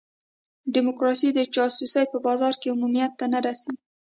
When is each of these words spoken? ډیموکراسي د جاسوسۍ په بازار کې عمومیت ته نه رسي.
ډیموکراسي 0.73 1.29
د 1.33 1.39
جاسوسۍ 1.55 2.05
په 2.11 2.17
بازار 2.27 2.53
کې 2.61 2.71
عمومیت 2.73 3.11
ته 3.19 3.25
نه 3.33 3.39
رسي. 3.45 3.73